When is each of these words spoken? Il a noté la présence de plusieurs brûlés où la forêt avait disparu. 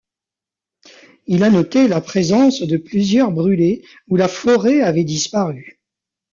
Il 1.27 1.43
a 1.43 1.51
noté 1.51 1.87
la 1.87 2.01
présence 2.01 2.63
de 2.63 2.77
plusieurs 2.77 3.31
brûlés 3.31 3.85
où 4.07 4.15
la 4.15 4.27
forêt 4.27 4.81
avait 4.81 5.03
disparu. 5.03 5.79